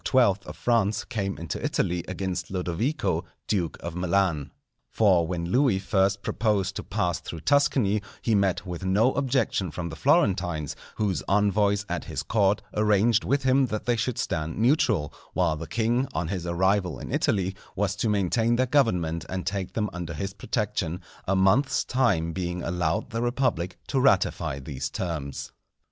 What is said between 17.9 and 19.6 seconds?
to maintain their government and